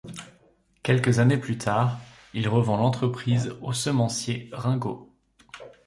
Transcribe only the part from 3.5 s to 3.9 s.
au